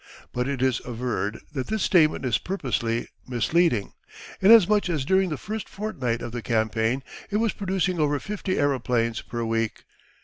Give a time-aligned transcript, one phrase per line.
[0.33, 3.93] But it is averred that this statement is purposely misleading,
[4.41, 9.21] inasmuch as during the first fortnight of the campaign it was producing over 50 aeroplanes
[9.21, 9.83] per week.